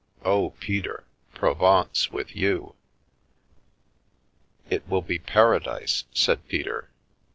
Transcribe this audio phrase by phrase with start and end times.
[0.25, 1.03] Oh, Peter—
[1.35, 2.73] Provence with you!"
[4.71, 6.89] "It will be Paradise," said Peter.